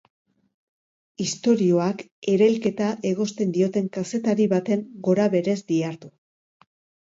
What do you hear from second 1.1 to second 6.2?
Istorioak erailketa egozten dioten kazetari baten gorabeherez dihardu.